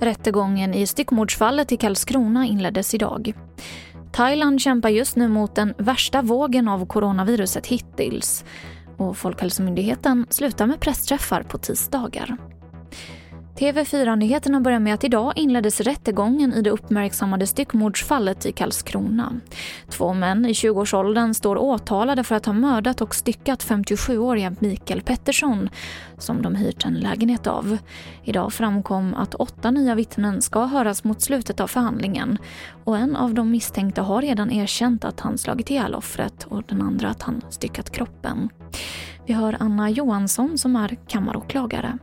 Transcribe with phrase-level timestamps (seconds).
[0.00, 3.32] Rättegången i styckmordsfallet i Karlskrona inleddes idag.
[4.12, 8.44] Thailand kämpar just nu mot den värsta vågen av coronaviruset hittills
[8.96, 12.36] och Folkhälsomyndigheten slutar med pressträffar på tisdagar.
[13.56, 19.40] TV4-nyheterna börjar med att idag inleddes rättegången i det uppmärksammade styckmordsfallet i Karlskrona.
[19.88, 25.68] Två män i 20-årsåldern står åtalade för att ha mördat och styckat 57-åriga Mikael Pettersson
[26.18, 27.78] som de hyrt en lägenhet av.
[28.24, 32.38] Idag framkom att åtta nya vittnen ska höras mot slutet av förhandlingen
[32.84, 36.82] och en av de misstänkta har redan erkänt att han slagit ihjäl offret och den
[36.82, 38.48] andra att han styckat kroppen.
[39.26, 41.98] Vi hör Anna Johansson som är kammaråklagare.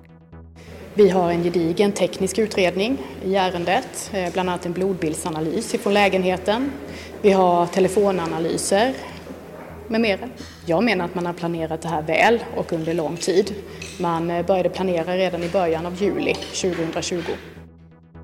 [0.98, 6.72] Vi har en gedigen teknisk utredning i ärendet, eh, bland annat en blodbildsanalys ifrån lägenheten.
[7.22, 8.94] Vi har telefonanalyser
[9.88, 10.30] med mera.
[10.66, 13.54] Jag menar att man har planerat det här väl och under lång tid.
[14.00, 17.22] Man eh, började planera redan i början av juli 2020.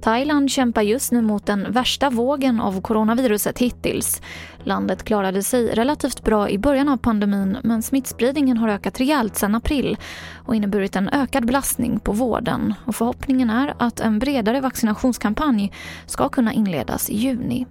[0.04, 4.22] Thailand kämpar just nu mot den värsta vågen av coronaviruset hittills.
[4.64, 9.56] Landet klarade sig relativt bra i början av pandemin men smittspridningen har ökat rejält sedan
[9.56, 9.98] april
[10.46, 12.74] och inneburit en ökad belastning på vården.
[12.86, 15.72] Och förhoppningen är att en bredare vaccinationskampanj
[16.06, 17.66] ska kunna inledas i juni.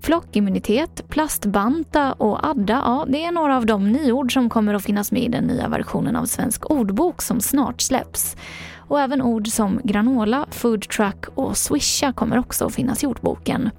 [0.00, 5.12] Flockimmunitet, plastbanta och adda, ja, det är några av de nyord som kommer att finnas
[5.12, 8.36] med i den nya versionen av Svensk ordbok som snart släpps.
[8.76, 13.70] Och även ord som granola, food truck och swisha kommer också att finnas i ordboken.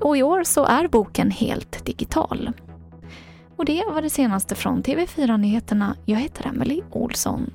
[0.00, 2.50] Och i år så är boken helt digital.
[3.56, 5.96] Och det var det senaste från TV4 Nyheterna.
[6.04, 7.50] Jag heter Emily Olsson.